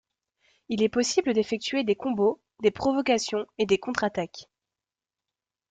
[0.67, 4.49] Il est possible d'effectuer des combos, des provocations et des contre-attaques.